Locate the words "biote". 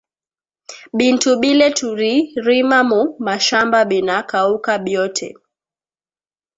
4.85-5.27